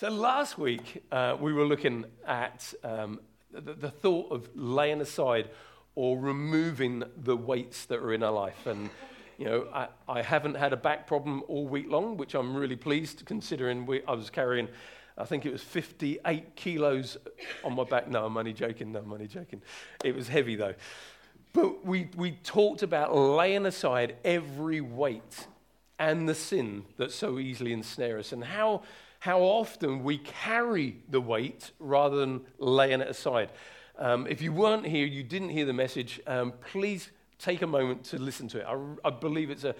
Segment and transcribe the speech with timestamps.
[0.00, 3.20] So last week uh, we were looking at um,
[3.52, 5.50] the, the, thought of laying aside
[5.94, 8.66] or removing the weights that are in our life.
[8.66, 8.88] And,
[9.36, 12.76] you know, I, I haven't had a back problem all week long, which I'm really
[12.76, 14.68] pleased considering we, I was carrying,
[15.18, 17.18] I think it was 58 kilos
[17.62, 18.08] on my back.
[18.08, 18.92] No, I'm only joking.
[18.92, 19.60] No, I'm only joking.
[20.02, 20.76] It was heavy though.
[21.52, 25.46] But we, we talked about laying aside every weight
[25.98, 28.80] and the sin that so easily ensnares us and how
[29.20, 33.50] how often we carry the weight rather than laying it aside.
[33.98, 38.02] Um, if you weren't here, you didn't hear the message, um, please take a moment
[38.04, 38.66] to listen to it.
[38.66, 39.74] I, I, believe it's a,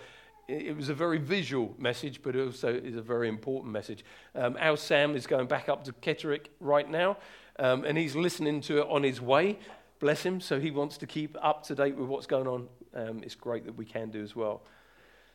[0.47, 4.05] it was a very visual message, but also is a very important message.
[4.35, 7.17] Um, Al Sam is going back up to Catterick right now,
[7.59, 9.59] um, and he's listening to it on his way.
[10.01, 10.41] Bless him.
[10.41, 12.69] So he wants to keep up to date with what's going on.
[12.95, 14.63] Um, it's great that we can do as well.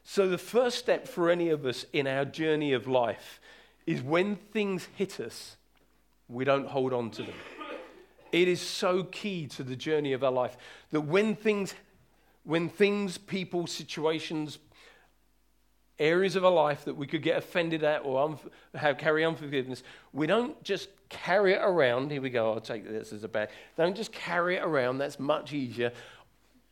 [0.04, 3.40] So, the first step for any of us in our journey of life
[3.85, 5.57] is when things hit us,
[6.27, 7.35] we don't hold on to them.
[8.31, 10.57] It is so key to the journey of our life
[10.91, 11.73] that when things,
[12.43, 14.57] when things, people, situations,
[15.99, 19.84] areas of our life that we could get offended at or unf- have, carry unforgiveness,
[20.12, 22.12] we don't just carry it around.
[22.12, 23.49] Here we go, I'll take this as a bag.
[23.77, 25.91] Don't just carry it around, that's much easier.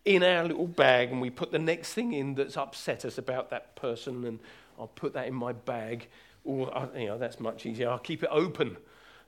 [0.05, 3.51] In our little bag, and we put the next thing in that's upset us about
[3.51, 4.39] that person, and
[4.77, 6.09] I'll put that in my bag.
[6.43, 7.89] Or, you know, that's much easier.
[7.89, 8.77] I'll keep it open.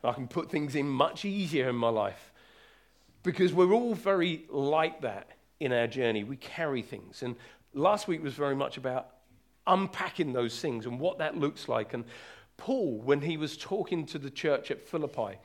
[0.04, 2.32] I can put things in much easier in my life.
[3.24, 6.24] Because we're all very like that in our journey.
[6.24, 7.24] We carry things.
[7.24, 7.36] And
[7.74, 9.08] last week was very much about
[9.68, 11.94] unpacking those things and what that looks like.
[11.94, 12.06] And
[12.58, 15.38] Paul, when he was talking to the church at Philippi,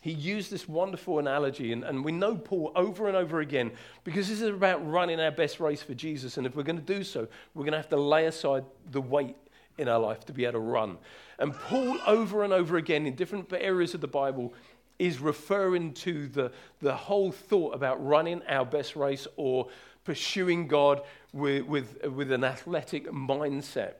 [0.00, 1.72] he used this wonderful analogy.
[1.72, 3.72] And, and we know Paul over and over again
[4.04, 6.36] because this is about running our best race for Jesus.
[6.36, 9.00] And if we're going to do so, we're going to have to lay aside the
[9.00, 9.36] weight
[9.78, 10.98] in our life to be able to run.
[11.38, 14.54] And Paul, over and over again in different areas of the Bible,
[14.98, 19.68] is referring to the, the whole thought about running our best race or
[20.04, 21.02] pursuing God
[21.32, 23.94] with, with, with an athletic mindset.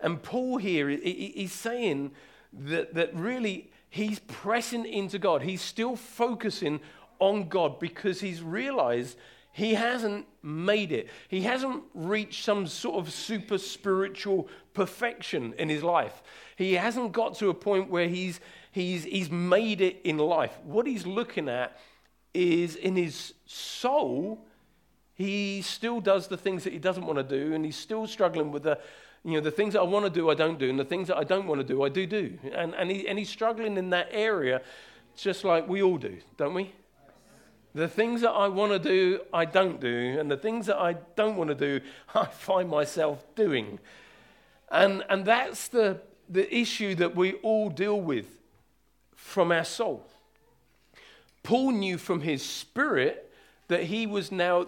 [0.00, 2.12] And Paul here, he's saying
[2.52, 5.42] that, that really he's pressing into God.
[5.42, 6.80] He's still focusing
[7.18, 9.16] on God because he's realized
[9.58, 11.08] he hasn't made it.
[11.26, 16.22] He hasn't reached some sort of super spiritual perfection in his life.
[16.54, 18.38] He hasn't got to a point where he's,
[18.70, 20.56] he's, he's made it in life.
[20.62, 21.76] What he's looking at
[22.32, 24.46] is in his soul,
[25.14, 28.52] he still does the things that he doesn't want to do, and he's still struggling
[28.52, 28.78] with the,
[29.24, 31.08] you know, the things that I want to do, I don't do, and the things
[31.08, 32.38] that I don't want to do, I do do.
[32.54, 34.62] And, and, he, and he's struggling in that area
[35.16, 36.72] just like we all do, don't we?
[37.78, 40.16] The things that I want to do, I don't do.
[40.18, 41.80] And the things that I don't want to do,
[42.14, 43.78] I find myself doing.
[44.68, 48.26] And, and that's the, the issue that we all deal with
[49.14, 50.04] from our soul.
[51.44, 53.30] Paul knew from his spirit
[53.68, 54.66] that he was now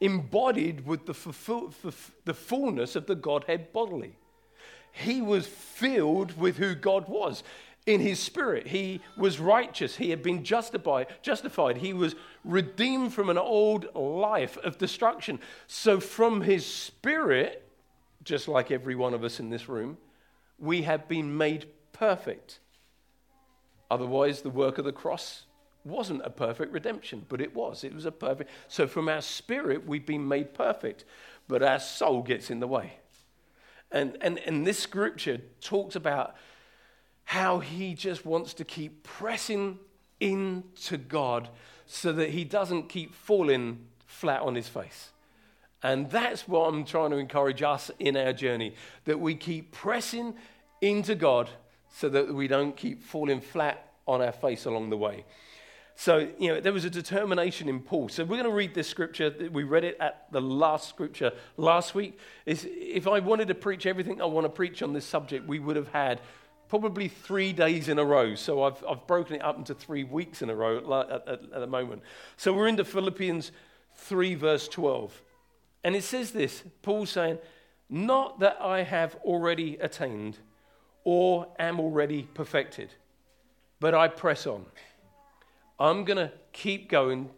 [0.00, 1.72] embodied with the, fulfill,
[2.24, 4.16] the fullness of the Godhead bodily.
[4.90, 7.44] He was filled with who God was
[7.86, 8.66] in his spirit.
[8.66, 9.96] He was righteous.
[9.96, 11.78] He had been justified, justified.
[11.78, 12.14] He was
[12.44, 15.38] redeemed from an old life of destruction.
[15.66, 17.68] So, from his spirit,
[18.22, 19.98] just like every one of us in this room,
[20.58, 22.60] we have been made perfect.
[23.90, 25.44] Otherwise, the work of the cross
[25.84, 27.84] wasn't a perfect redemption, but it was.
[27.84, 28.50] It was a perfect.
[28.68, 31.04] So, from our spirit, we've been made perfect,
[31.48, 32.94] but our soul gets in the way.
[33.92, 36.34] And, and, and this scripture talks about
[37.24, 39.78] how he just wants to keep pressing
[40.20, 41.48] into God
[41.86, 45.10] so that he doesn't keep falling flat on his face.
[45.82, 48.74] And that's what I'm trying to encourage us in our journey
[49.04, 50.34] that we keep pressing
[50.80, 51.50] into God
[51.90, 55.24] so that we don't keep falling flat on our face along the way.
[55.96, 58.08] So, you know, there was a determination in Paul.
[58.08, 59.32] So, we're going to read this scripture.
[59.52, 62.18] We read it at the last scripture last week.
[62.46, 65.60] Is if I wanted to preach everything I want to preach on this subject, we
[65.60, 66.20] would have had
[66.68, 68.34] probably three days in a row.
[68.34, 71.60] So I've, I've broken it up into three weeks in a row at, at, at
[71.60, 72.02] the moment.
[72.36, 73.52] So we're into Philippians
[73.96, 75.22] 3, verse 12.
[75.82, 77.38] And it says this Paul saying,
[77.88, 80.38] Not that I have already attained
[81.04, 82.90] or am already perfected,
[83.80, 84.64] but I press on.
[85.78, 87.30] I'm going to keep going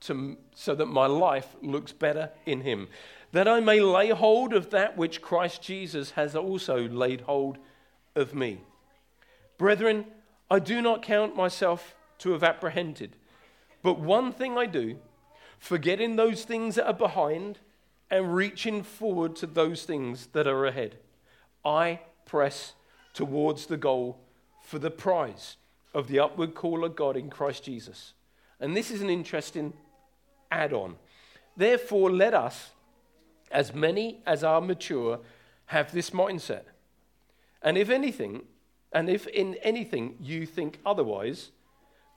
[0.00, 2.88] to, so that my life looks better in Him,
[3.32, 7.62] that I may lay hold of that which Christ Jesus has also laid hold of
[8.32, 8.60] me.
[9.58, 10.06] Brethren,
[10.50, 13.16] I do not count myself to have apprehended,
[13.82, 14.96] but one thing I do,
[15.58, 17.58] forgetting those things that are behind
[18.10, 20.96] and reaching forward to those things that are ahead,
[21.64, 22.74] I press
[23.12, 24.18] towards the goal
[24.62, 25.56] for the prize
[25.92, 28.12] of the upward call of God in Christ Jesus.
[28.60, 29.72] And this is an interesting
[30.50, 30.96] add on.
[31.56, 32.70] Therefore, let us,
[33.50, 35.20] as many as are mature,
[35.66, 36.64] have this mindset.
[37.64, 38.42] And if anything,
[38.92, 41.50] and if in anything you think otherwise,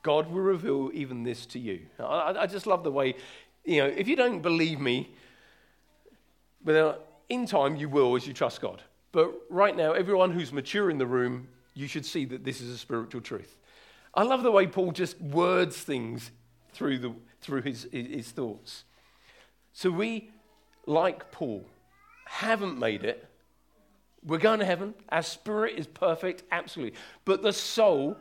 [0.03, 1.87] God will reveal even this to you.
[1.99, 3.15] I, I just love the way,
[3.65, 5.09] you know, if you don't believe me,
[6.63, 8.83] but in time you will as you trust God.
[9.11, 12.69] But right now, everyone who's mature in the room, you should see that this is
[12.69, 13.57] a spiritual truth.
[14.13, 16.31] I love the way Paul just words things
[16.73, 18.83] through, the, through his, his thoughts.
[19.73, 20.29] So we,
[20.85, 21.65] like Paul,
[22.25, 23.27] haven't made it.
[24.27, 24.93] We're going to heaven.
[25.09, 26.99] Our spirit is perfect, absolutely.
[27.23, 28.17] But the soul,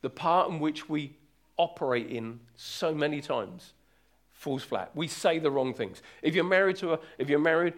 [0.00, 1.14] the part in which we
[1.58, 3.74] operate in so many times,
[4.32, 4.90] falls flat.
[4.94, 6.02] We say the wrong things.
[6.22, 7.74] If you're married to a, if you're married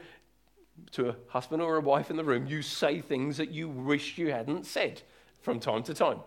[0.93, 4.19] to a husband or a wife in the room, you say things that you wish
[4.19, 5.02] you hadn't said
[5.40, 6.20] from time to time.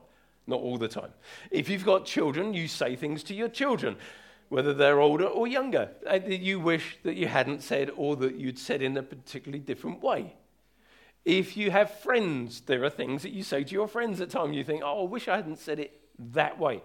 [0.48, 1.12] Not all the time.
[1.50, 3.96] If you've got children, you say things to your children,
[4.50, 8.60] whether they're older or younger, that you wish that you hadn't said or that you'd
[8.60, 10.34] said in a particularly different way.
[11.24, 14.56] If you have friends, there are things that you say to your friends at times
[14.56, 16.00] you think, oh, I wish I hadn't said it
[16.34, 16.82] that way.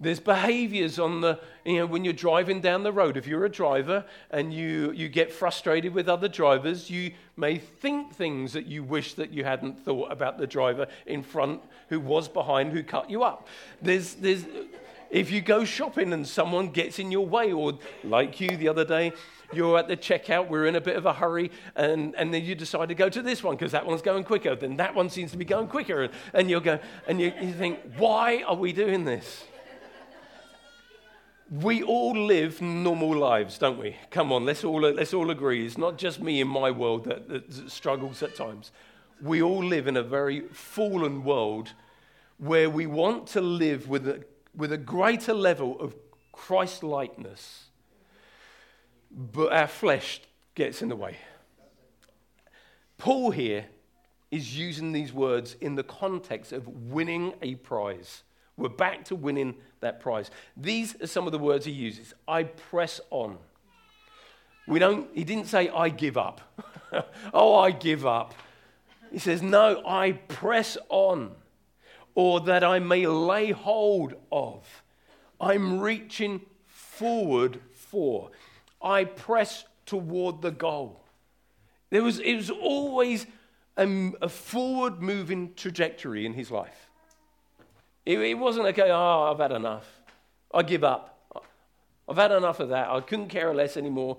[0.00, 3.16] There's behaviors on the, you know, when you're driving down the road.
[3.16, 8.12] If you're a driver and you, you get frustrated with other drivers, you may think
[8.12, 12.28] things that you wish that you hadn't thought about the driver in front who was
[12.28, 13.46] behind who cut you up.
[13.80, 14.44] There's, there's,
[15.08, 18.84] if you go shopping and someone gets in your way, or like you the other
[18.84, 19.12] day,
[19.54, 22.54] you're at the checkout, we're in a bit of a hurry, and, and then you
[22.54, 24.54] decide to go to this one because that one's going quicker.
[24.54, 26.02] Then that one seems to be going quicker.
[26.02, 29.44] And, and you'll go, and you, you think, why are we doing this?
[31.60, 33.96] we all live normal lives, don't we?
[34.10, 35.66] Come on, let's all, let's all agree.
[35.66, 38.72] It's not just me in my world that, that struggles at times.
[39.20, 41.74] We all live in a very fallen world
[42.38, 44.24] where we want to live with a,
[44.56, 45.94] with a greater level of
[46.32, 47.66] Christ likeness,
[49.14, 50.20] but our flesh
[50.54, 51.16] gets in the way.
[52.98, 53.66] Paul here
[54.30, 58.22] is using these words in the context of winning a prize.
[58.56, 60.30] We're back to winning that prize.
[60.56, 62.14] These are some of the words he uses.
[62.26, 63.38] I press on.
[64.66, 66.40] We don't, he didn't say, I give up.
[67.34, 68.34] oh, I give up.
[69.10, 71.32] He says, No, I press on,
[72.14, 74.82] or that I may lay hold of.
[75.40, 78.30] I'm reaching forward for.
[78.82, 81.04] I press toward the goal.
[81.90, 83.26] There was, it was always
[83.76, 86.90] a, a forward moving trajectory in his life.
[88.04, 89.86] It, it wasn't okay, oh, I've had enough.
[90.52, 91.08] I give up.
[92.08, 92.90] I've had enough of that.
[92.90, 94.18] I couldn't care less anymore.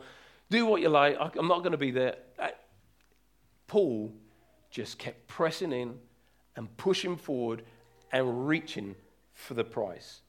[0.49, 1.17] Do what you like.
[1.37, 2.15] I'm not going to be there.
[2.39, 2.49] Uh,
[3.67, 4.13] Paul
[4.71, 5.95] just kept pressing in
[6.55, 7.63] and pushing forward
[8.11, 8.95] and reaching
[9.33, 10.21] for the prize.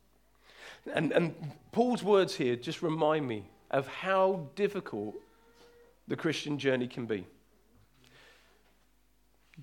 [0.92, 1.34] And, and
[1.72, 3.44] Paul's words here just remind me
[3.74, 5.16] of how difficult
[6.06, 7.26] the Christian journey can be.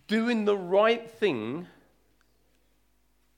[0.08, 1.66] Doing the right thing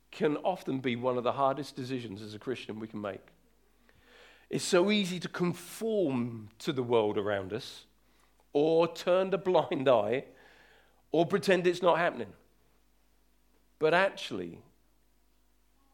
[0.10, 3.22] can often be one of the hardest decisions as a Christian we can make.
[4.50, 7.86] It's so easy to conform to the world around us,
[8.52, 10.26] or turn a blind eye,
[11.12, 12.34] or pretend it's not happening.
[13.78, 14.58] But actually,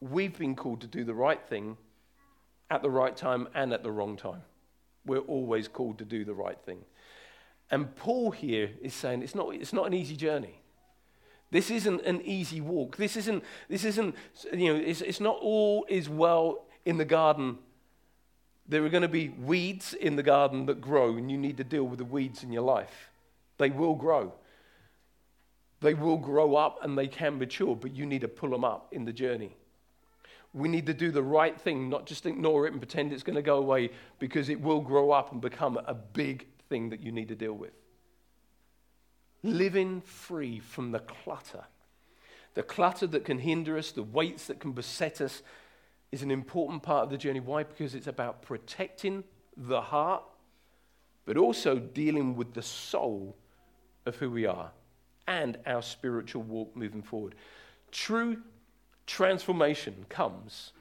[0.00, 1.76] we've been called to do the right thing
[2.70, 4.42] at the right time and at the wrong time.
[5.10, 6.84] We're always called to do the right thing.
[7.68, 10.60] And Paul here is saying it's not, it's not an easy journey.
[11.50, 12.96] This isn't an easy walk.
[12.96, 14.14] This isn't, this isn't
[14.52, 17.58] you know, it's, it's not all is well in the garden.
[18.68, 21.64] There are going to be weeds in the garden that grow, and you need to
[21.64, 23.10] deal with the weeds in your life.
[23.58, 24.32] They will grow.
[25.80, 28.92] They will grow up and they can mature, but you need to pull them up
[28.92, 29.56] in the journey.
[30.52, 33.36] We need to do the right thing, not just ignore it and pretend it's going
[33.36, 37.12] to go away, because it will grow up and become a big thing that you
[37.12, 37.72] need to deal with
[39.42, 41.64] living free from the clutter.
[42.54, 45.42] The clutter that can hinder us, the weights that can beset us,
[46.12, 47.40] is an important part of the journey.
[47.40, 47.62] Why?
[47.62, 49.24] Because it's about protecting
[49.56, 50.24] the heart,
[51.24, 53.36] but also dealing with the soul
[54.06, 54.72] of who we are
[55.28, 57.36] and our spiritual walk moving forward.
[57.92, 58.38] True
[59.10, 60.72] transformation comes,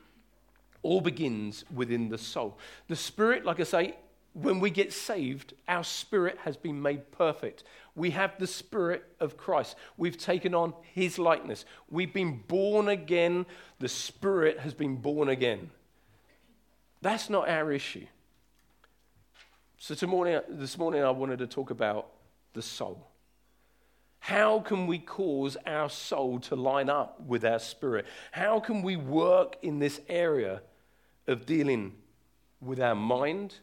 [0.84, 2.58] all begins within the soul.
[2.88, 3.96] The spirit, like I say,
[4.34, 7.64] when we get saved, our spirit has been made perfect.
[7.96, 9.76] We have the spirit of Christ.
[9.98, 11.66] We've taken on his likeness.
[11.90, 13.48] We've been born again.
[13.80, 15.72] The spirit has been born again.
[17.02, 18.06] That's not our issue.
[19.80, 22.10] So, morning, this morning, I wanted to talk about
[22.54, 23.09] the soul.
[24.20, 28.06] How can we cause our soul to line up with our spirit?
[28.32, 30.62] How can we work in this area
[31.28, 31.94] of dealing
[32.62, 33.56] with our mind?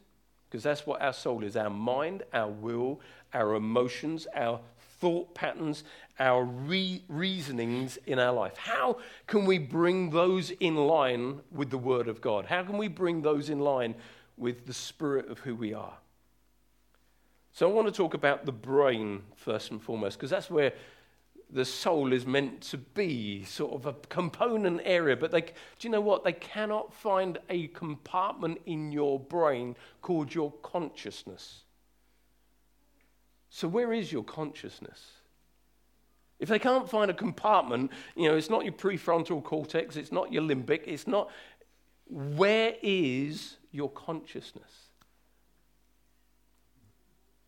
[0.49, 2.99] Because that's what our soul is our mind, our will,
[3.33, 4.59] our emotions, our
[4.99, 5.83] thought patterns,
[6.19, 8.57] our re- reasonings in our life.
[8.57, 8.97] How
[9.27, 12.45] can we bring those in line with the Word of God?
[12.45, 13.93] How can we bring those in line
[14.37, 15.93] with the spirit of who we are?
[17.57, 20.73] So I want to talk about the brain first and foremost, because that's where
[21.49, 25.17] the soul is meant to be, sort of a component area.
[25.17, 25.49] But they, do
[25.81, 26.23] you know what?
[26.23, 31.63] They cannot find a compartment in your brain called your consciousness.
[33.49, 35.13] So, where is your consciousness?
[36.37, 40.31] If they can't find a compartment, you know, it's not your prefrontal cortex, it's not
[40.31, 41.31] your limbic, it's not.
[42.05, 44.86] Where is your consciousness?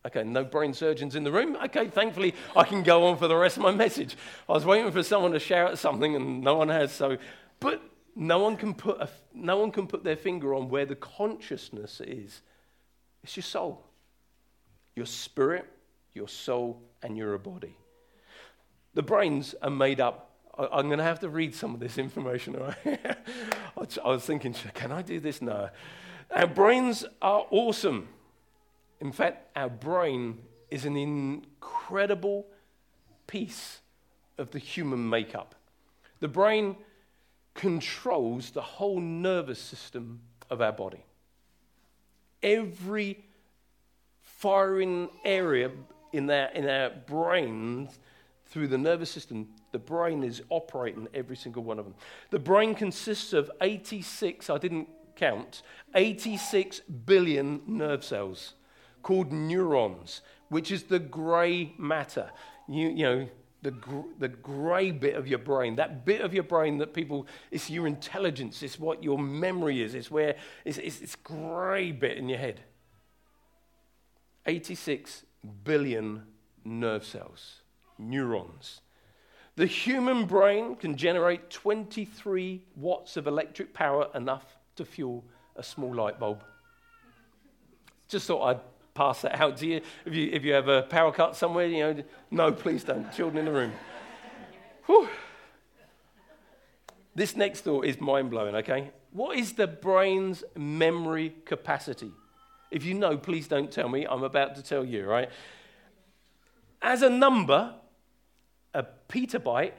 [0.05, 1.57] Okay, no brain surgeons in the room.
[1.65, 4.15] Okay, thankfully I can go on for the rest of my message.
[4.47, 6.91] I was waiting for someone to shout something and no one has.
[6.91, 7.17] So,
[7.59, 7.81] but
[8.15, 12.01] no one can put a, no one can put their finger on where the consciousness
[12.01, 12.41] is.
[13.23, 13.85] It's your soul,
[14.95, 15.65] your spirit,
[16.13, 17.75] your soul, and your body.
[18.93, 20.31] The brains are made up.
[20.57, 22.53] I'm going to have to read some of this information.
[22.53, 22.99] Right?
[23.77, 25.41] I was thinking, can I do this?
[25.41, 25.69] No.
[26.31, 28.09] Our brains are awesome.
[29.01, 30.39] In fact, our brain
[30.69, 32.45] is an incredible
[33.27, 33.79] piece
[34.37, 35.55] of the human makeup.
[36.19, 36.75] The brain
[37.53, 41.03] controls the whole nervous system of our body.
[42.41, 43.23] Every
[44.21, 45.71] firing area
[46.13, 47.99] in our, in our brains
[48.45, 51.95] through the nervous system, the brain is operating every single one of them.
[52.31, 55.61] The brain consists of 86, I didn't count,
[55.93, 58.53] 86 billion nerve cells
[59.01, 62.29] called neurons, which is the grey matter.
[62.67, 63.29] You, you know,
[63.61, 67.27] the, gr- the grey bit of your brain, that bit of your brain that people,
[67.51, 72.17] it's your intelligence, it's what your memory is, it's where, it's, it's, it's grey bit
[72.17, 72.61] in your head.
[74.45, 75.25] 86
[75.63, 76.23] billion
[76.63, 77.61] nerve cells,
[77.97, 78.81] neurons.
[79.55, 85.25] The human brain can generate 23 watts of electric power, enough to fuel
[85.57, 86.43] a small light bulb.
[88.07, 88.59] Just thought I'd
[88.93, 89.81] pass that out to you.
[90.05, 93.11] If you, if you have a power cut somewhere, you know, no, please don't.
[93.13, 93.73] Children in the room.
[94.85, 95.07] Whew.
[97.15, 98.91] This next thought is mind blowing, okay?
[99.11, 102.11] What is the brain's memory capacity?
[102.71, 104.05] If you know, please don't tell me.
[104.05, 105.29] I'm about to tell you, right?
[106.81, 107.73] As a number,
[108.73, 109.73] a petabyte.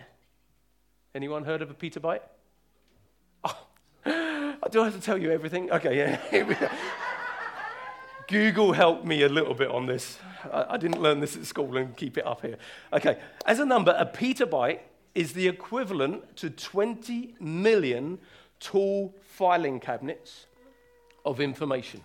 [1.15, 2.21] Anyone heard of a petabyte?
[3.45, 3.67] Oh,
[4.71, 5.71] do I have to tell you everything?
[5.71, 6.69] Okay, yeah.
[8.31, 10.19] Google helped me a little bit on this.
[10.53, 12.59] I, I didn't learn this at school and keep it up here.
[12.93, 14.79] Okay, as a number, a petabyte
[15.17, 18.21] is the equivalent to 20 million
[18.61, 20.47] tall filing cabinets
[21.25, 22.03] of information.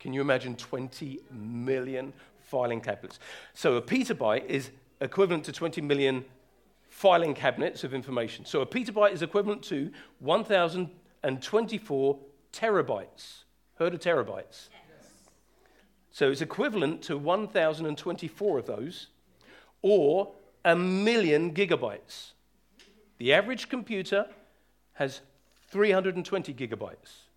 [0.00, 3.20] Can you imagine 20 million filing cabinets?
[3.54, 6.24] So a petabyte is equivalent to 20 million
[6.88, 8.44] filing cabinets of information.
[8.44, 12.18] So a petabyte is equivalent to 1,024
[12.52, 13.44] terabytes.
[13.76, 14.70] Heard of terabytes?
[16.18, 19.06] So it's equivalent to 1,024 of those,
[19.82, 20.34] or
[20.64, 22.32] a million gigabytes.
[23.18, 24.26] The average computer
[24.94, 25.20] has
[25.68, 27.28] 320 gigabytes.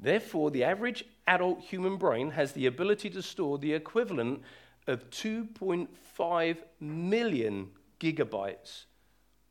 [0.00, 4.42] Therefore, the average adult human brain has the ability to store the equivalent
[4.88, 7.70] of 2.5 million
[8.00, 8.86] gigabytes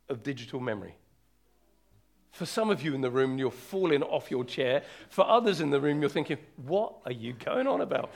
[0.10, 0.98] of digital memory.
[2.36, 4.84] For some of you in the room, you're falling off your chair.
[5.08, 8.12] For others in the room, you're thinking, what are you going on about?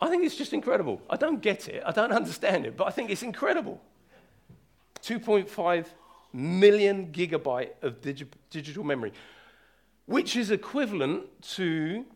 [0.00, 1.02] I think it's just incredible.
[1.10, 3.78] I don't get it, I don't understand it, but I think it's incredible.
[5.02, 5.88] 2.5
[6.32, 9.12] million gigabyte of digi- digital memory,
[10.06, 11.24] which is equivalent
[11.56, 12.06] to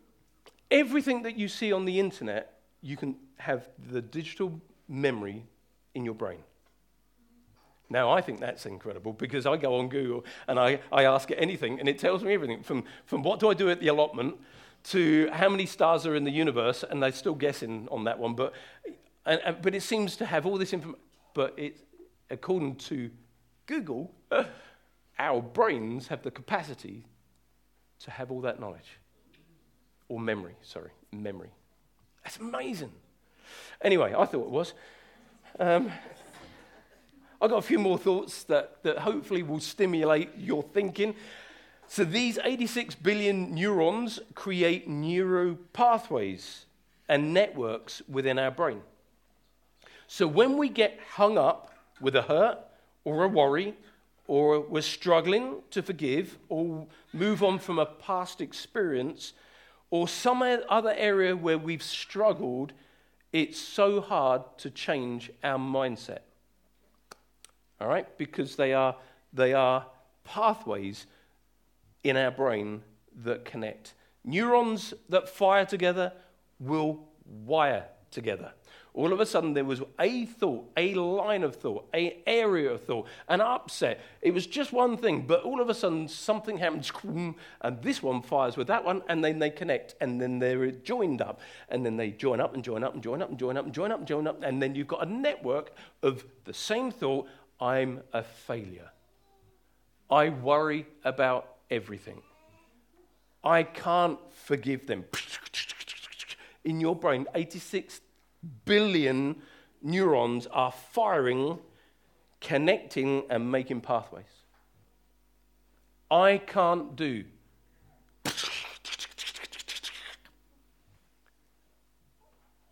[0.71, 4.59] everything that you see on the internet, you can have the digital
[4.89, 5.45] memory
[5.95, 6.39] in your brain.
[7.93, 11.37] Now, I think that's incredible because I go on Google and I, I ask it
[11.37, 14.37] anything, and it tells me everything from, from what do I do at the allotment
[14.85, 18.35] to how many stars are in the universe, and they're still guessing on that one.
[18.35, 18.55] But,
[19.27, 21.01] and, and, but it seems to have all this information.
[21.35, 21.77] But it,
[22.31, 23.11] according to
[23.67, 24.11] Google,
[25.19, 27.05] our brains have the capacity
[28.01, 28.99] to have all that knowledge.
[30.09, 31.51] Or memory, sorry, memory.
[32.25, 32.93] That's amazing.
[33.83, 34.73] Anyway, I thought it was.
[35.61, 35.93] Um,
[37.43, 41.15] I've got a few more thoughts that, that hopefully will stimulate your thinking.
[41.89, 46.65] So, these 86 billion neurons create neuro pathways,
[47.13, 48.81] and networks within our brain.
[50.07, 51.71] So when we get hung up
[52.01, 52.59] with a hurt
[53.05, 53.75] or a worry,
[54.27, 59.35] or we're struggling to forgive, or move on from a past experience,
[59.91, 62.73] or some other area where we've struggled,
[63.33, 66.21] it's so hard to change our mindset.
[67.83, 68.07] All right?
[68.17, 68.95] Because they are,
[69.33, 69.87] they are
[70.25, 71.07] pathways
[72.05, 72.83] in our brain
[73.25, 73.95] that connect.
[74.25, 76.13] Neurons that fire together
[76.61, 78.53] will wire together.
[78.95, 82.85] All of a sudden, there was a thought, a line of thought, a area of
[82.85, 84.03] thought, an upset.
[84.21, 88.21] It was just one thing, but all of a sudden, something happens, and this one
[88.21, 91.97] fires with that one, and then they connect, and then they're joined up, and then
[91.97, 93.99] they join up and join up and join up and join up and join up
[93.99, 95.73] and join up, and then you've got a network
[96.03, 97.27] of the same thought
[97.63, 98.91] I'm a failure.
[100.11, 102.21] I worry about everything.
[103.45, 105.05] I can't forgive them.
[106.65, 108.01] In your brain, 86
[108.65, 109.37] billion
[109.81, 111.61] neurons are firing,
[112.41, 114.25] connecting, and making pathways.
[116.11, 117.25] I can't do.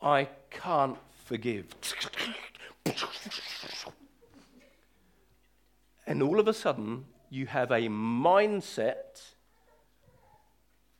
[0.02, 1.66] I can't forgive.
[6.11, 9.23] And all of a sudden, you have a mindset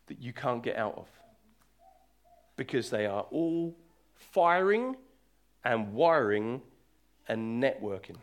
[0.07, 1.09] that you can't get out of
[2.55, 3.77] because they are all
[4.15, 4.95] firing
[5.65, 6.63] and wiring
[7.27, 8.19] and networking.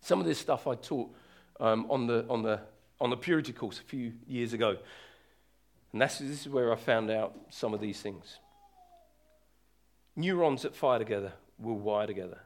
[0.00, 1.12] Some of this stuff I taught
[1.58, 2.60] um, on, the, on, the,
[3.00, 4.76] on the purity course a few years ago.
[5.92, 8.38] And this is where I found out some of these things.
[10.14, 12.38] Neurons that fire together will wire together.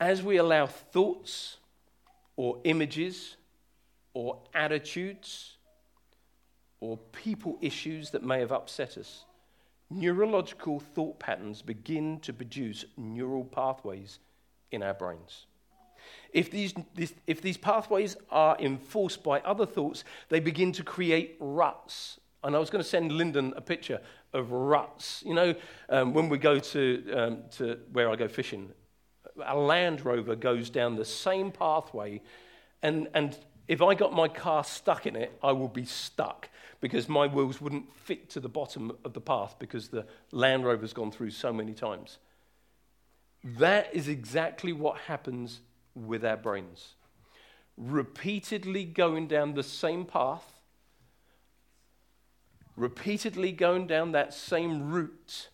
[0.00, 1.56] As we allow thoughts
[2.36, 3.36] or images
[4.14, 5.56] or attitudes
[6.80, 9.24] or people issues that may have upset us,
[9.90, 14.20] neurological thought patterns begin to produce neural pathways
[14.70, 15.46] in our brains.
[16.32, 21.36] If these, this, if these pathways are enforced by other thoughts, they begin to create
[21.40, 22.20] ruts.
[22.44, 24.00] And I was going to send Lyndon a picture
[24.32, 25.24] of ruts.
[25.26, 25.54] You know,
[25.88, 28.70] um, when we go to, um, to where I go fishing,
[29.44, 32.20] a Land Rover goes down the same pathway,
[32.82, 36.48] and, and if I got my car stuck in it, I would be stuck
[36.80, 40.92] because my wheels wouldn't fit to the bottom of the path because the Land Rover's
[40.92, 42.18] gone through so many times.
[43.44, 45.60] That is exactly what happens
[45.94, 46.94] with our brains.
[47.76, 50.60] Repeatedly going down the same path,
[52.76, 55.48] repeatedly going down that same route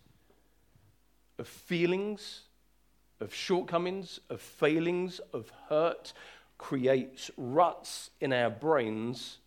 [1.37, 2.41] of feelings,
[3.19, 6.13] of shortcomings, of failings, of hurt,
[6.57, 9.39] creates ruts in our brains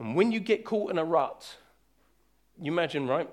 [0.00, 1.58] and when you get caught in a rut,
[2.58, 3.28] you imagine, right?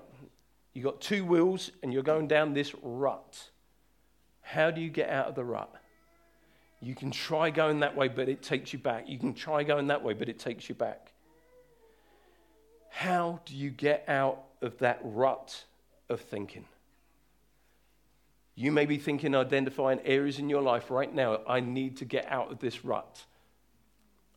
[0.74, 3.48] You've got two wheels and you're going down this rut.
[4.42, 5.74] How do you get out of the rut?
[6.80, 9.08] You can try going that way, but it takes you back.
[9.08, 11.12] You can try going that way, but it takes you back.
[12.90, 15.64] How do you get out of that rut
[16.10, 16.66] of thinking?
[18.58, 22.26] You may be thinking, identifying areas in your life right now, I need to get
[22.28, 23.24] out of this rut.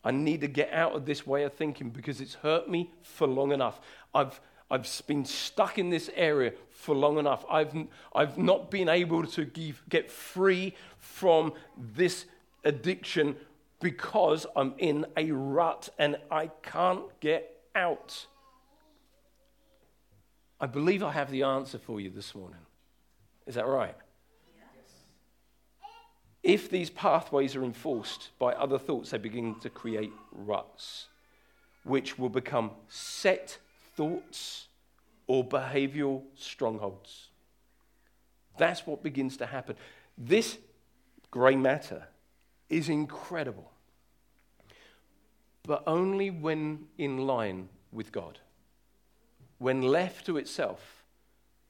[0.04, 3.26] I need to get out of this way of thinking because it's hurt me for
[3.26, 3.82] long enough.
[4.14, 7.44] I've, I've been stuck in this area for long enough.
[7.50, 7.74] I've,
[8.14, 12.26] I've not been able to give, get free from this
[12.64, 13.36] addiction
[13.80, 18.28] because I'm in a rut and I can't get out.
[20.60, 22.62] I believe I have the answer for you this morning.
[23.48, 23.96] Is that right?
[26.44, 31.08] If these pathways are enforced by other thoughts, they begin to create ruts,
[31.84, 33.60] which will become set
[33.96, 34.68] thoughts
[35.28, 37.28] or behavioral strongholds.
[38.58, 39.76] That's what begins to happen.
[40.18, 40.58] This
[41.30, 42.08] grey matter
[42.70, 43.72] is incredible,
[45.64, 48.40] but only when in line with God.
[49.60, 51.04] When left to itself,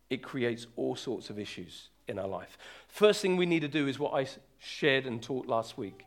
[0.09, 2.57] it creates all sorts of issues in our life.
[2.87, 4.27] First thing we need to do is what I
[4.59, 6.05] shared and taught last week.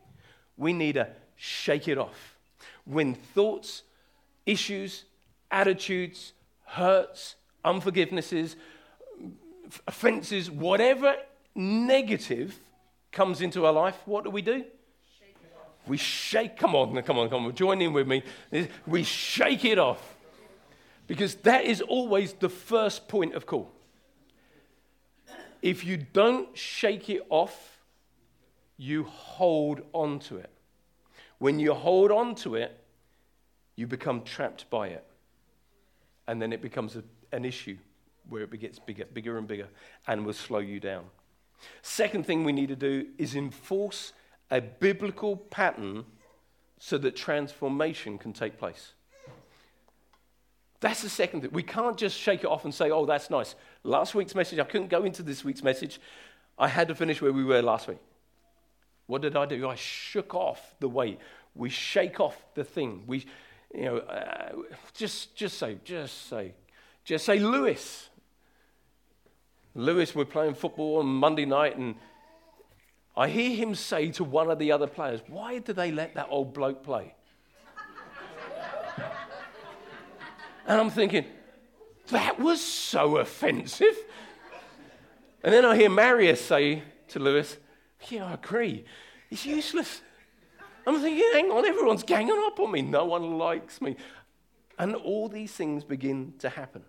[0.57, 2.37] We need to shake it off.
[2.85, 3.83] When thoughts,
[4.45, 5.05] issues,
[5.51, 6.33] attitudes,
[6.65, 8.55] hurts, unforgivenesses,
[9.87, 11.15] offenses, whatever
[11.55, 12.59] negative
[13.11, 14.63] comes into our life, what do we do?
[15.19, 15.35] Shake
[15.87, 18.23] we shake, come on, come on, come on, join in with me.
[18.85, 20.15] We shake it off.
[21.07, 23.71] Because that is always the first point of call.
[25.65, 27.79] If you don't shake it off,
[28.77, 30.51] you hold on to it.
[31.39, 32.79] When you hold on to it,
[33.75, 35.03] you become trapped by it.
[36.27, 37.77] And then it becomes a, an issue
[38.29, 39.67] where it gets bigger, bigger and bigger
[40.05, 41.05] and will slow you down.
[41.81, 44.13] Second thing we need to do is enforce
[44.51, 46.05] a biblical pattern
[46.77, 48.93] so that transformation can take place.
[50.85, 51.49] That's the second thing.
[51.51, 53.55] We can't just shake it off and say, oh, that's nice.
[53.81, 55.99] Last week's message, I couldn't go into this week's message.
[56.59, 57.97] I had to finish where we were last week.
[59.07, 59.67] What did I do?
[59.67, 61.17] I shook off the weight.
[61.55, 63.01] We shake off the thing.
[63.07, 63.25] We,
[63.73, 64.51] you know, uh,
[64.93, 66.53] just, just say, just say,
[67.03, 68.09] just say, Lewis.
[69.73, 71.95] Lewis, we're playing football on Monday night, and
[73.17, 76.27] I hear him say to one of the other players, Why do they let that
[76.29, 77.14] old bloke play?
[80.65, 81.25] And I'm thinking,
[82.09, 83.95] That was so offensive.
[85.43, 87.57] And then I hear Marius say to Lewis,
[88.09, 88.85] Yeah, I agree.
[89.29, 90.01] It's useless.
[90.87, 92.81] I'm thinking, hang on, everyone's ganging up on me.
[92.81, 93.95] No one likes me.
[94.77, 96.83] And all these things begin to happen.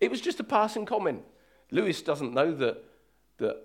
[0.00, 1.22] It was just a passing comment.
[1.70, 2.84] Lewis doesn't know that,
[3.38, 3.56] that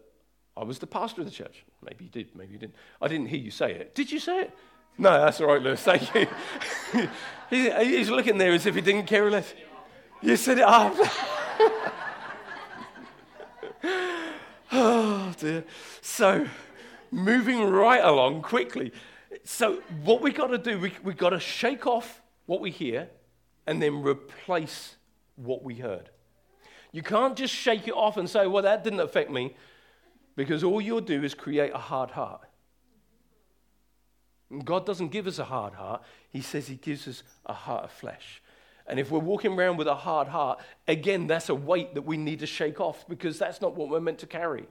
[0.56, 1.64] I was the pastor of the church.
[1.84, 2.76] Maybe he did, maybe he didn't.
[3.02, 3.94] I didn't hear you say it.
[3.94, 4.54] Did you say it?
[4.98, 5.82] No, that's all right, Lewis.
[5.82, 6.28] Thank you.
[7.50, 9.54] He's looking there as if he didn't care less.
[10.22, 10.96] You said it up.
[14.72, 15.64] oh, dear.
[16.02, 16.48] So,
[17.12, 18.92] moving right along quickly.
[19.44, 23.08] So, what we've got to do, we, we got to shake off what we hear
[23.68, 24.96] and then replace
[25.36, 26.10] what we heard.
[26.92, 29.56] You can't just shake it off and say, well, that didn't affect me.
[30.36, 32.47] Because all you'll do is create a hard heart.
[34.50, 37.84] And God doesn't give us a hard heart, He says He gives us a heart
[37.84, 38.42] of flesh.
[38.88, 42.16] And if we're walking around with a hard heart, again, that's a weight that we
[42.16, 44.66] need to shake off because that's not what we're meant to carry.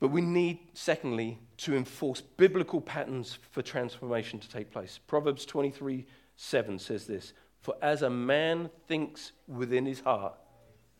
[0.00, 4.98] But we need, secondly, to enforce biblical patterns for transformation to take place.
[5.06, 10.34] Proverbs 23 7 says this For as a man thinks within his heart,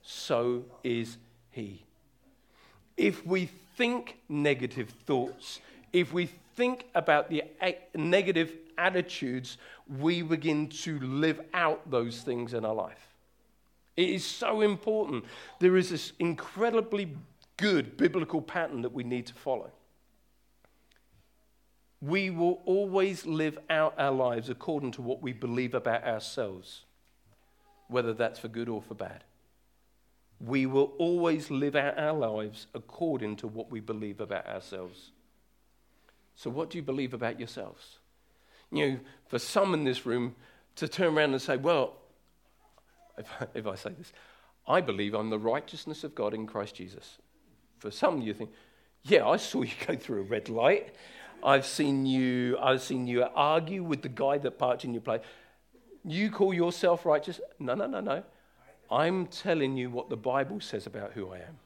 [0.02, 1.16] so is
[1.50, 1.84] he
[3.00, 5.60] if we think negative thoughts,
[5.92, 6.26] if we
[6.56, 7.44] think about the
[7.94, 9.58] negative attitudes,
[9.98, 13.08] we begin to live out those things in our life.
[13.96, 15.24] It is so important.
[15.58, 17.16] There is this incredibly
[17.56, 19.70] good biblical pattern that we need to follow.
[22.00, 26.84] We will always live out our lives according to what we believe about ourselves,
[27.88, 29.24] whether that's for good or for bad
[30.40, 35.12] we will always live out our lives according to what we believe about ourselves.
[36.40, 37.98] So, what do you believe about yourselves?
[38.72, 40.34] You know, for some in this room
[40.76, 41.96] to turn around and say, Well,
[43.18, 44.10] if I, if I say this,
[44.66, 47.18] I believe I'm the righteousness of God in Christ Jesus.
[47.78, 48.52] For some, you think,
[49.02, 50.94] Yeah, I saw you go through a red light.
[51.44, 55.20] I've seen you, I've seen you argue with the guy that parked in your place.
[56.06, 57.38] You call yourself righteous?
[57.58, 58.22] No, no, no, no.
[58.90, 61.58] I'm telling you what the Bible says about who I am.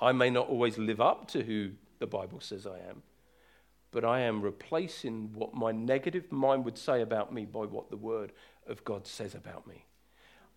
[0.00, 3.02] I may not always live up to who the Bible says I am,
[3.92, 7.96] but I am replacing what my negative mind would say about me by what the
[7.96, 8.32] Word
[8.66, 9.84] of God says about me.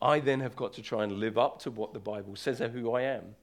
[0.02, 2.74] I then have got to try and live up to what the Bible says of
[2.74, 3.36] who I am.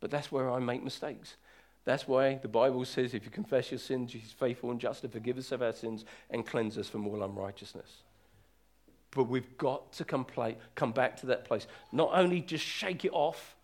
[0.00, 1.36] But that's where I make mistakes.
[1.84, 5.08] That's why the Bible says if you confess your sins, He's faithful and just to
[5.08, 8.02] forgive us of our sins and cleanse us from all unrighteousness.
[9.10, 11.66] But we've got to come, play, come back to that place.
[11.92, 13.56] Not only just shake it off,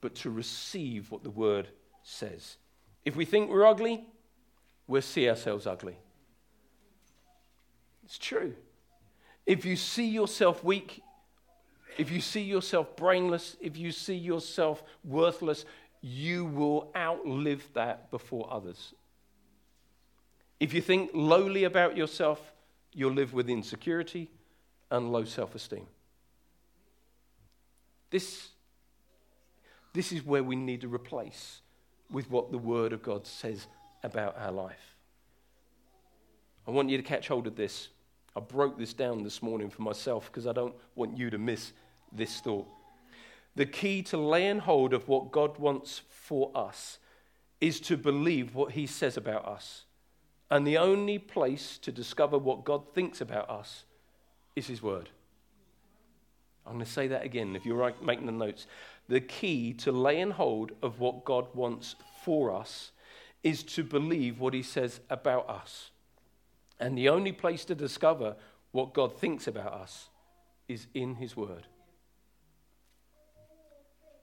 [0.00, 1.68] but to receive what the word
[2.02, 2.56] says.
[3.04, 4.04] If we think we're ugly,
[4.88, 5.96] we'll see ourselves ugly.
[8.04, 8.54] It's true.
[9.46, 11.02] If you see yourself weak,
[11.96, 15.64] if you see yourself brainless, if you see yourself worthless,
[16.00, 18.94] you will outlive that before others.
[20.58, 22.40] If you think lowly about yourself,
[22.92, 24.30] you'll live with insecurity,
[24.90, 25.86] and low self esteem.
[28.10, 28.48] This,
[29.92, 31.60] this is where we need to replace
[32.10, 33.66] with what the Word of God says
[34.02, 34.96] about our life.
[36.66, 37.88] I want you to catch hold of this.
[38.36, 41.72] I broke this down this morning for myself because I don't want you to miss
[42.12, 42.66] this thought.
[43.56, 46.98] The key to laying hold of what God wants for us
[47.60, 49.84] is to believe what He says about us.
[50.50, 53.84] And the only place to discover what God thinks about us
[54.54, 55.08] is His Word.
[56.66, 58.66] I'm going to say that again if you're making the notes.
[59.08, 62.92] The key to laying hold of what God wants for us
[63.42, 65.90] is to believe what He says about us.
[66.80, 68.36] And the only place to discover
[68.72, 70.08] what God thinks about us
[70.68, 71.66] is in His Word.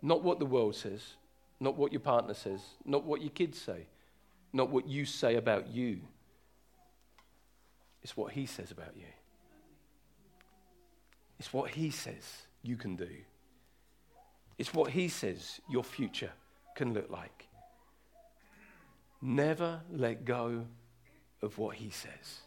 [0.01, 1.01] Not what the world says,
[1.60, 3.88] not what your partner says, not what your kids say,
[4.54, 5.99] not what you say about you.
[8.04, 9.08] It's what He says about you.
[11.39, 13.10] It's what He says you can do.
[14.58, 16.32] It's what He says your future
[16.75, 17.44] can look like.
[19.25, 20.65] Never let go
[21.41, 22.41] of what He says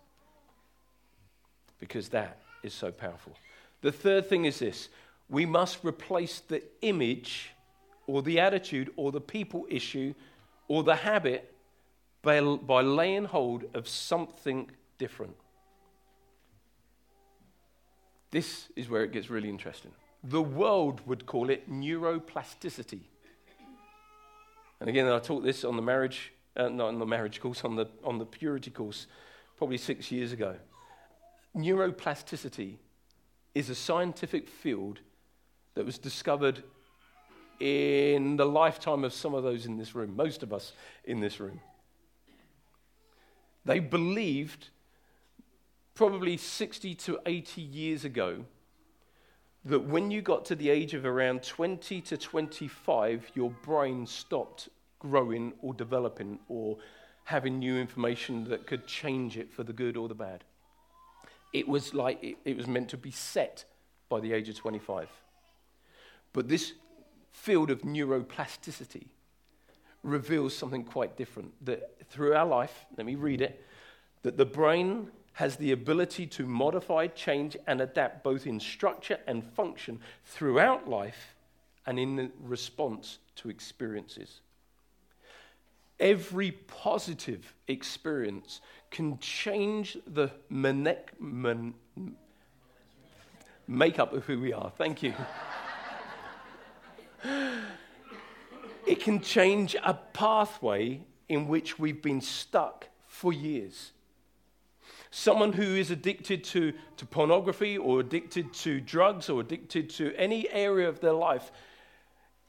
[1.80, 3.32] because that is so powerful.
[3.80, 4.88] The third thing is this
[5.28, 7.50] we must replace the image
[8.06, 10.14] or the attitude or the people issue
[10.68, 11.52] or the habit
[12.22, 15.34] by, by laying hold of something different.
[18.30, 19.90] This is where it gets really interesting.
[20.22, 23.00] The world would call it neuroplasticity.
[24.80, 27.76] And again, I taught this on the marriage, uh, not on the marriage course, on
[27.76, 29.06] the, on the purity course,
[29.56, 30.56] probably six years ago.
[31.56, 32.76] Neuroplasticity
[33.54, 35.00] is a scientific field
[35.74, 36.62] that was discovered
[37.60, 40.72] in the lifetime of some of those in this room, most of us
[41.04, 41.60] in this room.
[43.64, 44.68] They believed
[45.94, 48.44] probably 60 to 80 years ago
[49.64, 54.68] that when you got to the age of around 20 to 25, your brain stopped
[54.98, 56.76] growing or developing or
[57.24, 60.44] having new information that could change it for the good or the bad.
[61.52, 63.64] It was like it, it was meant to be set
[64.08, 65.08] by the age of 25.
[66.32, 66.72] But this
[67.32, 69.06] field of neuroplasticity
[70.02, 73.64] reveals something quite different that through our life, let me read it,
[74.22, 79.44] that the brain has the ability to modify, change, and adapt both in structure and
[79.44, 81.36] function throughout life
[81.86, 84.40] and in response to experiences.
[86.00, 91.74] Every positive experience can change the man-
[93.66, 94.72] makeup of who we are.
[94.76, 95.14] Thank you.
[98.86, 103.92] it can change a pathway in which we've been stuck for years.
[105.10, 110.48] Someone who is addicted to, to pornography or addicted to drugs or addicted to any
[110.50, 111.50] area of their life,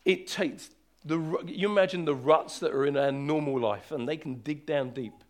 [0.05, 0.69] it takes
[1.05, 4.65] the, you imagine the ruts that are in our normal life and they can dig
[4.65, 5.23] down deep.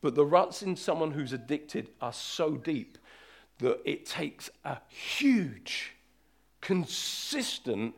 [0.00, 2.98] But the ruts in someone who's addicted are so deep
[3.58, 5.92] that it takes a huge,
[6.60, 7.94] consistent,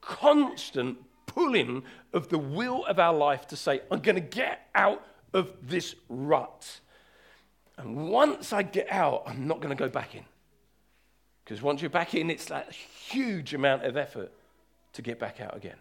[0.00, 5.04] constant pulling of the will of our life to say, I'm going to get out
[5.32, 6.80] of this rut.
[7.78, 10.24] And once I get out, I'm not going to go back in.
[11.44, 14.30] Because once you're back in, it's that huge amount of effort
[14.92, 15.76] to get back out again.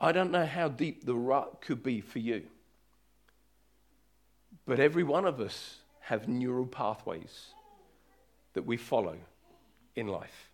[0.00, 2.44] I don't know how deep the rut could be for you.
[4.64, 7.46] But every one of us have neural pathways
[8.52, 9.16] that we follow
[9.96, 10.50] in life.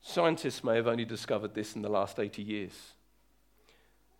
[0.00, 2.92] Scientists may have only discovered this in the last 80 years.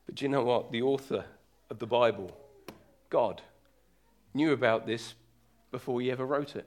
[0.04, 0.70] But do you know what?
[0.72, 1.24] The author
[1.70, 2.36] of the Bible,
[3.10, 3.42] God,
[4.34, 5.14] knew about this
[5.70, 6.66] before he ever wrote it.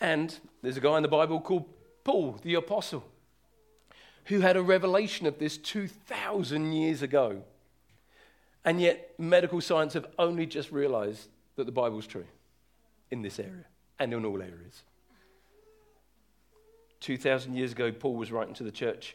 [0.00, 1.64] And there's a guy in the Bible called
[2.04, 3.04] Paul, the Apostle,
[4.26, 7.42] who had a revelation of this 2,000 years ago.
[8.64, 12.26] And yet, medical science have only just realized that the Bible's true
[13.10, 13.64] in this area
[13.98, 14.82] and in all areas.
[17.00, 19.14] 2,000 years ago, Paul was writing to the church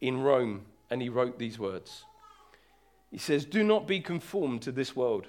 [0.00, 2.04] in Rome and he wrote these words.
[3.10, 5.26] He says, Do not be conformed to this world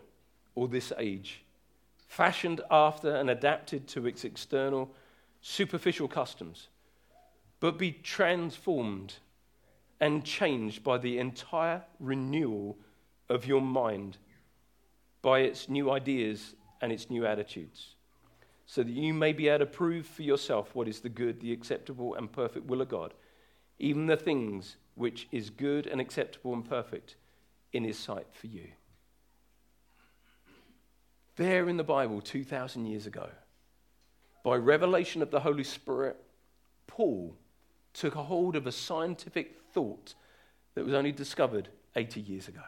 [0.56, 1.44] or this age,
[2.08, 4.90] fashioned after and adapted to its external,
[5.42, 6.70] superficial customs,
[7.60, 9.16] but be transformed
[10.00, 12.78] and changed by the entire renewal
[13.30, 14.18] of your mind,
[15.22, 17.96] by its new ideas and its new attitudes,
[18.66, 21.52] so that you may be able to prove for yourself what is the good, the
[21.52, 23.14] acceptable, and perfect will of God,
[23.80, 27.16] even the things which is good and acceptable and perfect
[27.74, 28.68] in his sight for you.
[31.36, 33.30] There in the Bible, 2,000 years ago,
[34.44, 36.18] by revelation of the Holy Spirit,
[36.88, 37.36] Paul
[37.98, 40.14] took a hold of a scientific thought
[40.76, 42.62] that was only discovered 80 years ago.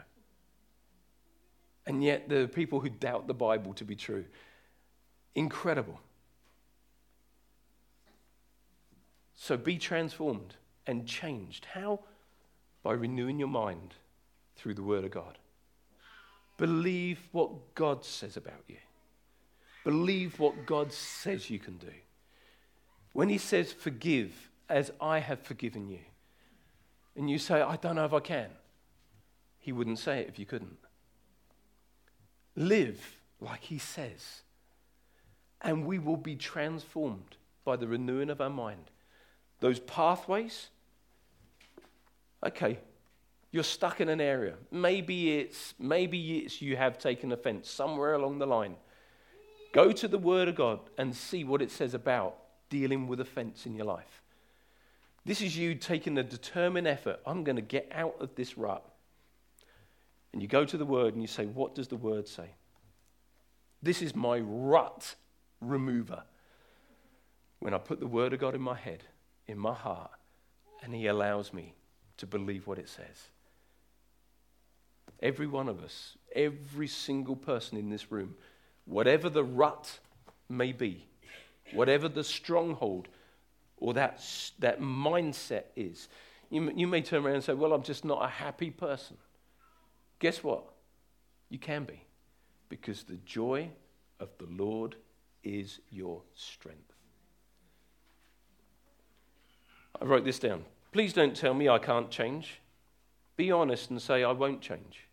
[1.86, 4.26] And yet, are people who doubt the Bible to be true.
[5.36, 6.00] Incredible.
[9.36, 11.66] So be transformed and changed.
[11.66, 12.00] How?
[12.84, 13.96] by renewing your mind
[14.56, 15.38] through the Word of God.
[16.58, 18.78] Believe what God says about you.
[19.84, 21.92] Believe what God says you can do.
[23.14, 26.00] When He says, Forgive as I have forgiven you,
[27.16, 28.50] and you say, I don't know if I can,
[29.58, 30.78] He wouldn't say it if you couldn't.
[32.56, 34.42] Live like He says,
[35.62, 38.92] and we will be transformed by the renewing of our mind.
[39.60, 40.70] Those pathways,
[42.46, 42.80] Okay,
[43.52, 44.54] You're stuck in an area.
[44.72, 48.76] Maybe it's, maybe it's you have taken offense somewhere along the line.
[49.74, 52.38] Go to the Word of God and see what it says about
[52.70, 54.22] dealing with offense in your life.
[55.30, 57.20] This is you taking a determined effort.
[57.24, 58.84] I'm going to get out of this rut.
[60.34, 62.50] And you go to the Word and you say, What does the Word say?
[63.80, 65.14] This is my rut
[65.62, 66.24] remover.
[67.60, 69.04] When I put the Word of God in my head,
[69.46, 70.10] in my heart,
[70.82, 71.76] and He allows me
[72.18, 73.30] to believe what it says.
[75.22, 78.34] Every one of us, every single person in this room,
[78.86, 80.00] whatever the rut
[80.50, 81.06] may be,
[81.72, 83.10] whatever the stronghold
[83.80, 84.22] or that,
[84.60, 86.08] that mindset is,
[86.50, 89.18] you, you may turn around and say, Well, I'm just not a happy person.
[90.20, 90.64] Guess what?
[91.50, 92.02] You can be,
[92.68, 93.70] because the joy
[94.20, 94.96] of the Lord
[95.44, 96.94] is your strength.
[100.02, 100.66] I wrote this down.
[100.92, 102.62] Please don't tell me I can't change.
[103.36, 105.08] Be honest and say, I won't change.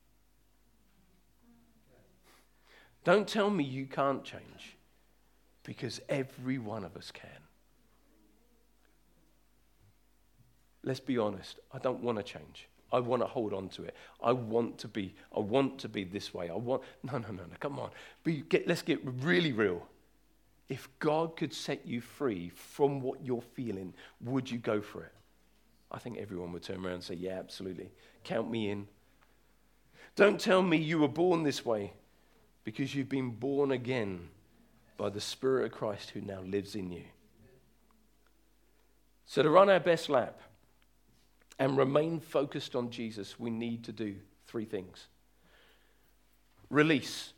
[3.05, 4.77] Don't tell me you can't change
[5.63, 7.46] because every one of us can.
[10.87, 11.59] Let's be honest.
[11.75, 12.69] I don't want to change.
[12.93, 13.95] I want to hold on to it.
[14.23, 15.15] I want to be.
[15.37, 16.49] I want to be this way.
[16.49, 16.83] I want.
[17.03, 17.57] No, no, no, no.
[17.59, 17.91] Come on.
[18.23, 19.85] Be, get, let's get really real.
[20.69, 25.13] If God could set you free from what you're feeling, would you go for it?
[25.91, 27.91] I think everyone would turn around and say, Yeah, absolutely.
[28.23, 28.87] Count me in.
[30.15, 31.93] Don't tell me you were born this way
[32.63, 34.29] because you've been born again
[34.97, 37.05] by the Spirit of Christ who now lives in you.
[39.27, 40.41] So, to run our best lap
[41.59, 44.17] and remain focused on Jesus, we need to do
[44.47, 45.07] three things
[46.69, 47.33] release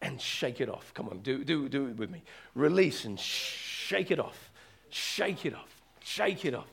[0.00, 0.92] and shake it off.
[0.94, 2.22] Come on, do, do, do it with me.
[2.54, 4.52] Release and shake it off.
[4.88, 5.82] Shake it off.
[6.00, 6.68] Shake it off.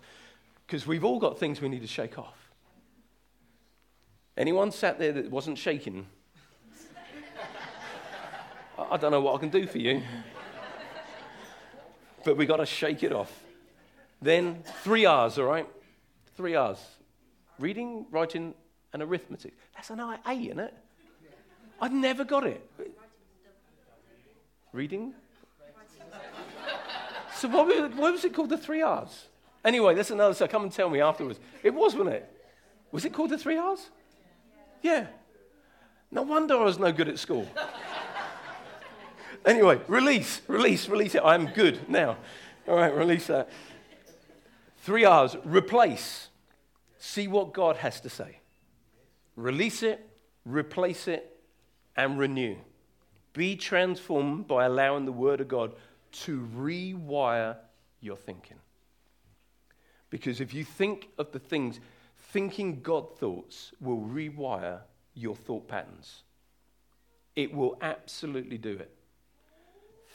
[0.65, 2.51] Because we've all got things we need to shake off.
[4.37, 6.05] Anyone sat there that wasn't shaking
[8.91, 10.01] I don't know what I can do for you.
[12.23, 13.43] but we've got to shake it off.
[14.21, 15.67] Then three R's, all right?
[16.39, 16.79] Three R's
[17.57, 18.53] reading, writing,
[18.93, 19.57] and arithmetic.
[19.75, 20.73] That's an IA, isn't it?
[21.81, 22.65] I've never got it.
[24.71, 25.13] Reading?
[27.35, 29.25] So what was, what was it called, the three R's?
[29.65, 31.41] Anyway, that's another, so come and tell me afterwards.
[31.61, 32.33] It was, wasn't it?
[32.93, 33.89] Was it called the three R's?
[34.81, 35.07] Yeah.
[36.09, 37.45] No wonder I was no good at school.
[39.45, 41.21] Anyway, release, release, release it.
[41.21, 42.15] I'm good now.
[42.65, 43.49] All right, release that.
[44.89, 46.29] Three R's replace.
[46.97, 48.39] See what God has to say.
[49.35, 50.03] Release it,
[50.45, 51.37] replace it,
[51.95, 52.55] and renew.
[53.33, 55.75] Be transformed by allowing the Word of God
[56.23, 57.57] to rewire
[58.01, 58.57] your thinking.
[60.09, 61.79] Because if you think of the things,
[62.31, 64.79] thinking God thoughts will rewire
[65.13, 66.23] your thought patterns.
[67.35, 68.91] It will absolutely do it.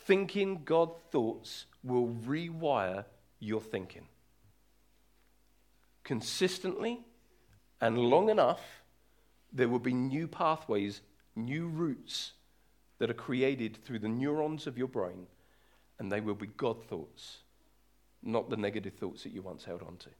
[0.04, 3.04] Thinking God thoughts will rewire
[3.38, 4.08] your thinking.
[6.04, 7.00] Consistently
[7.80, 8.60] and long enough,
[9.52, 11.00] there will be new pathways,
[11.34, 12.32] new routes
[12.98, 15.26] that are created through the neurons of your brain,
[15.98, 17.38] and they will be God thoughts,
[18.22, 20.10] not the negative thoughts that you once held on to.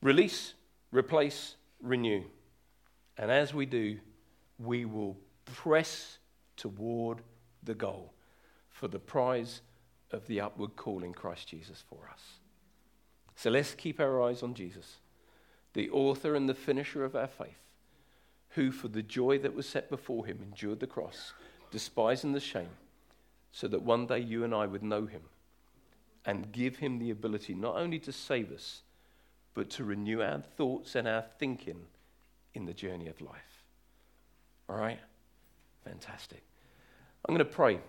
[0.00, 0.54] Release,
[0.90, 2.22] replace, renew.
[3.18, 3.98] And as we do,
[4.58, 6.18] we will press
[6.56, 7.22] toward
[7.62, 8.12] the goal
[8.70, 9.60] for the prize
[10.10, 12.41] of the upward call in Christ Jesus for us.
[13.42, 14.98] So let's keep our eyes on Jesus,
[15.72, 17.58] the author and the finisher of our faith,
[18.50, 21.32] who, for the joy that was set before him, endured the cross,
[21.72, 22.68] despising the shame,
[23.50, 25.22] so that one day you and I would know him
[26.24, 28.82] and give him the ability not only to save us,
[29.54, 31.80] but to renew our thoughts and our thinking
[32.54, 33.64] in the journey of life.
[34.68, 35.00] All right?
[35.84, 36.44] Fantastic.
[37.24, 37.80] I'm going to pray.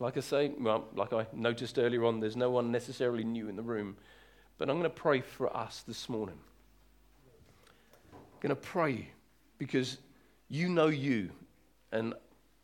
[0.00, 3.54] Like I say, well, like I noticed earlier on, there's no one necessarily new in
[3.54, 3.96] the room.
[4.60, 6.38] But I'm going to pray for us this morning.
[8.12, 9.08] I'm going to pray
[9.56, 9.96] because
[10.50, 11.30] you know you.
[11.92, 12.12] And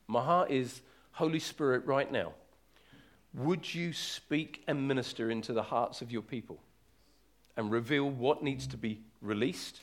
[0.06, 2.34] my heart is, Holy Spirit, right now,
[3.32, 6.58] would you speak and minister into the hearts of your people
[7.56, 9.80] and reveal what needs to be released,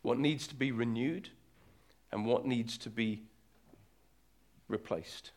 [0.00, 1.28] what needs to be renewed,
[2.12, 3.24] and what needs to be
[4.68, 5.32] replaced?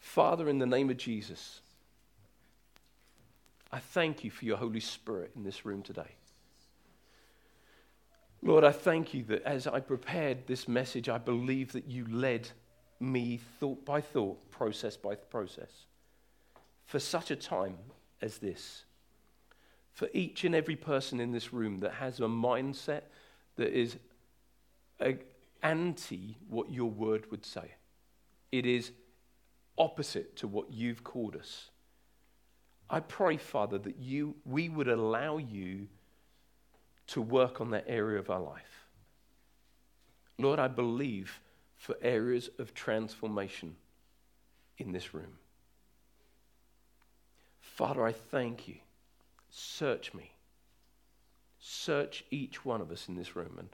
[0.00, 1.62] Father, in the name of Jesus,
[3.72, 6.16] I thank you for your Holy Spirit in this room today.
[8.42, 12.50] Lord, I thank you that as I prepared this message, I believe that you led
[13.00, 15.86] me thought by thought, process by process,
[16.86, 17.76] for such a time
[18.22, 18.84] as this.
[19.92, 23.02] for each and every person in this room that has a mindset
[23.56, 23.96] that is
[25.62, 27.72] anti what your word would say.
[28.52, 28.92] It is
[29.76, 31.69] opposite to what you've called us.
[32.90, 35.86] I pray, Father, that you, we would allow you
[37.08, 38.86] to work on that area of our life.
[40.38, 41.40] Lord, I believe
[41.76, 43.76] for areas of transformation
[44.76, 45.38] in this room.
[47.60, 48.76] Father, I thank you.
[49.50, 50.32] Search me.
[51.60, 53.56] Search each one of us in this room.
[53.58, 53.68] And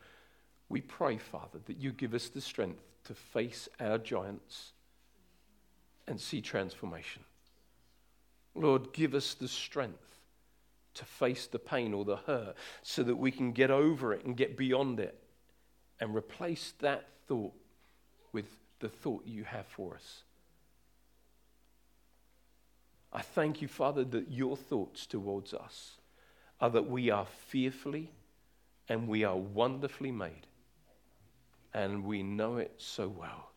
[0.68, 4.72] we pray, Father, that you give us the strength to face our giants
[6.06, 7.22] and see transformation.
[8.56, 10.20] Lord, give us the strength
[10.94, 14.36] to face the pain or the hurt so that we can get over it and
[14.36, 15.18] get beyond it
[16.00, 17.54] and replace that thought
[18.32, 18.46] with
[18.80, 20.22] the thought you have for us.
[23.12, 25.92] I thank you, Father, that your thoughts towards us
[26.60, 28.10] are that we are fearfully
[28.88, 30.46] and we are wonderfully made.
[31.72, 33.50] And we know it so well.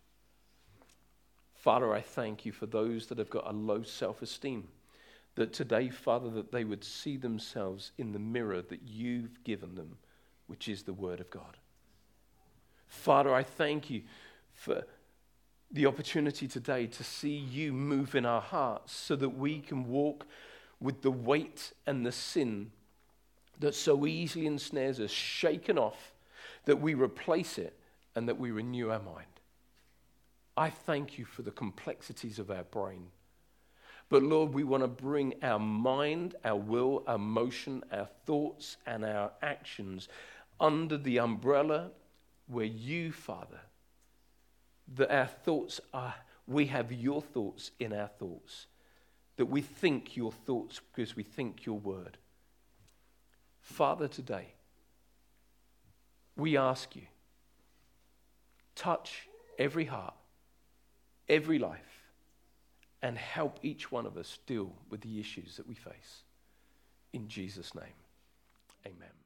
[1.56, 4.68] Father, I thank you for those that have got a low self esteem.
[5.36, 9.98] That today, Father, that they would see themselves in the mirror that you've given them,
[10.48, 11.58] which is the Word of God.
[12.88, 14.02] Father, I thank you
[14.54, 14.84] for
[15.72, 20.26] the opportunity today to see you move in our hearts so that we can walk
[20.80, 22.72] with the weight and the sin
[23.60, 26.14] that so easily ensnares us shaken off,
[26.66, 27.78] that we replace it
[28.16, 29.26] and that we renew our mind.
[30.58, 33.08] I thank you for the complexities of our brain.
[34.10, 39.06] But Lord, we want to bring our mind, our will, our motion, our thoughts, and
[39.06, 40.10] our actions
[40.60, 41.92] under the umbrella
[42.48, 43.62] where you, Father,
[44.96, 46.16] that our thoughts are,
[46.48, 48.66] we have your thoughts in our thoughts,
[49.38, 52.18] that we think your thoughts because we think your word.
[53.62, 54.54] Father, today,
[56.36, 57.04] we ask you,
[58.76, 59.28] touch
[59.60, 60.16] every heart,
[61.28, 61.89] every life,
[63.02, 66.24] and help each one of us deal with the issues that we face.
[67.14, 67.86] In Jesus' name,
[68.86, 69.19] amen.